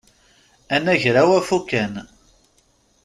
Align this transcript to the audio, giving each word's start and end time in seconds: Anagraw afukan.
Anagraw 0.75 1.29
afukan. 1.39 1.93